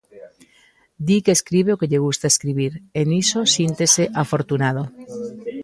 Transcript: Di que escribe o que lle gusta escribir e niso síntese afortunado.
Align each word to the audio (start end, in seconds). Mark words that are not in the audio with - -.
Di 1.07 1.17
que 1.23 1.35
escribe 1.37 1.69
o 1.73 1.79
que 1.79 1.89
lle 1.91 2.03
gusta 2.07 2.31
escribir 2.33 2.73
e 2.99 3.01
niso 3.11 3.39
síntese 3.55 4.03
afortunado. 4.23 4.83